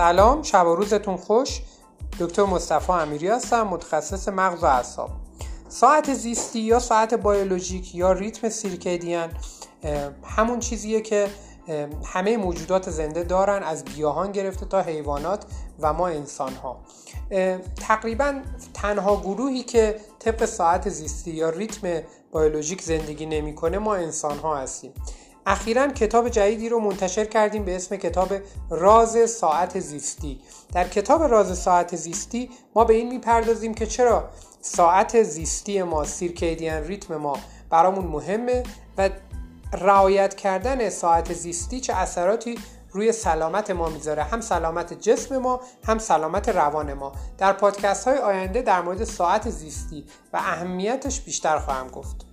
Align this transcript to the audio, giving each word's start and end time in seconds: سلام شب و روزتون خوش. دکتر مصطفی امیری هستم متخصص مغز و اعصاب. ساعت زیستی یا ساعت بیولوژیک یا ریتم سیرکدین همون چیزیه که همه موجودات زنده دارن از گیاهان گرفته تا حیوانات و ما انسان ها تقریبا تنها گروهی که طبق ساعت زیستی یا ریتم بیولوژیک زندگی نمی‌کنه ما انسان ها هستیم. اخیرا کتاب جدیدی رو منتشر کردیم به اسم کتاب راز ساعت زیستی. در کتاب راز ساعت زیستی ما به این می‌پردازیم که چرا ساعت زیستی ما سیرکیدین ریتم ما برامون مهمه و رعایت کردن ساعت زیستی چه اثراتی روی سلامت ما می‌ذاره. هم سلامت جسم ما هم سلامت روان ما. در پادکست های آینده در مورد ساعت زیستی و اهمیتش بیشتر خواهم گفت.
سلام 0.00 0.42
شب 0.42 0.66
و 0.66 0.74
روزتون 0.74 1.16
خوش. 1.16 1.62
دکتر 2.20 2.44
مصطفی 2.44 2.92
امیری 2.92 3.28
هستم 3.28 3.62
متخصص 3.62 4.28
مغز 4.28 4.62
و 4.62 4.66
اعصاب. 4.66 5.10
ساعت 5.68 6.14
زیستی 6.14 6.60
یا 6.60 6.78
ساعت 6.78 7.14
بیولوژیک 7.14 7.94
یا 7.94 8.12
ریتم 8.12 8.48
سیرکدین 8.48 9.28
همون 10.24 10.60
چیزیه 10.60 11.00
که 11.00 11.28
همه 12.04 12.36
موجودات 12.36 12.90
زنده 12.90 13.24
دارن 13.24 13.62
از 13.62 13.84
گیاهان 13.84 14.32
گرفته 14.32 14.66
تا 14.66 14.80
حیوانات 14.80 15.44
و 15.80 15.92
ما 15.92 16.08
انسان 16.08 16.52
ها 16.52 16.80
تقریبا 17.76 18.40
تنها 18.74 19.16
گروهی 19.16 19.62
که 19.62 20.00
طبق 20.18 20.44
ساعت 20.44 20.88
زیستی 20.88 21.30
یا 21.30 21.50
ریتم 21.50 22.00
بیولوژیک 22.32 22.82
زندگی 22.82 23.26
نمی‌کنه 23.26 23.78
ما 23.78 23.94
انسان 23.94 24.38
ها 24.38 24.56
هستیم. 24.56 24.92
اخیرا 25.46 25.88
کتاب 25.88 26.28
جدیدی 26.28 26.68
رو 26.68 26.80
منتشر 26.80 27.24
کردیم 27.24 27.64
به 27.64 27.76
اسم 27.76 27.96
کتاب 27.96 28.32
راز 28.70 29.30
ساعت 29.30 29.80
زیستی. 29.80 30.40
در 30.72 30.88
کتاب 30.88 31.22
راز 31.22 31.58
ساعت 31.58 31.96
زیستی 31.96 32.50
ما 32.74 32.84
به 32.84 32.94
این 32.94 33.08
می‌پردازیم 33.08 33.74
که 33.74 33.86
چرا 33.86 34.28
ساعت 34.60 35.22
زیستی 35.22 35.82
ما 35.82 36.04
سیرکیدین 36.04 36.72
ریتم 36.74 37.16
ما 37.16 37.38
برامون 37.70 38.06
مهمه 38.06 38.62
و 38.98 39.10
رعایت 39.72 40.34
کردن 40.34 40.90
ساعت 40.90 41.32
زیستی 41.32 41.80
چه 41.80 41.94
اثراتی 41.94 42.58
روی 42.92 43.12
سلامت 43.12 43.70
ما 43.70 43.88
می‌ذاره. 43.88 44.22
هم 44.22 44.40
سلامت 44.40 45.00
جسم 45.00 45.38
ما 45.38 45.60
هم 45.84 45.98
سلامت 45.98 46.48
روان 46.48 46.94
ما. 46.94 47.12
در 47.38 47.52
پادکست 47.52 48.08
های 48.08 48.18
آینده 48.18 48.62
در 48.62 48.80
مورد 48.80 49.04
ساعت 49.04 49.50
زیستی 49.50 50.04
و 50.32 50.36
اهمیتش 50.36 51.20
بیشتر 51.20 51.58
خواهم 51.58 51.88
گفت. 51.88 52.29